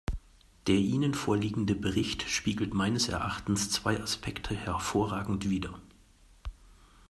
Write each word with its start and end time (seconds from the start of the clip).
Der 0.65 0.77
Ihnen 0.77 1.13
vorliegende 1.13 1.75
Bericht 1.75 2.27
spiegelt 2.27 2.73
meines 2.73 3.07
Erachtens 3.07 3.69
zwei 3.69 4.01
Aspekte 4.01 4.55
hervorragend 4.57 5.47
wider. 5.47 5.79